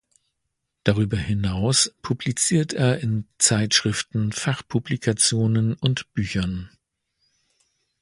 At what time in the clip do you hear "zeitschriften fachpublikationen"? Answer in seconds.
3.37-5.75